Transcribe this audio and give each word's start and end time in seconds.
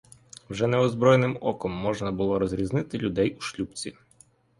Вже 0.49 0.67
неозброєним 0.67 1.37
оком 1.41 1.71
можна 1.71 2.11
було 2.11 2.39
розрізнити 2.39 2.97
людей 2.97 3.35
у 3.39 3.41
шлюпці. 3.41 3.97